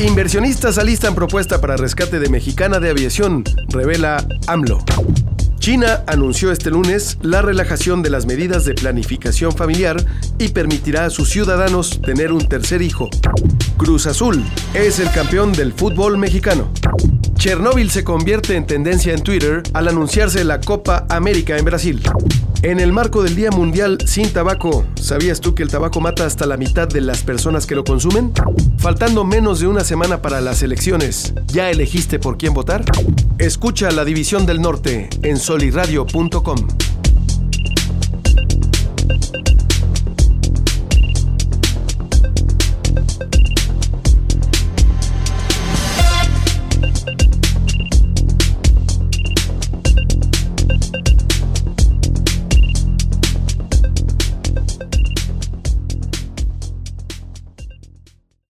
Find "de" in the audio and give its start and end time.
2.20-2.28, 2.78-2.90, 8.00-8.10, 8.64-8.74, 26.88-27.00, 29.60-29.68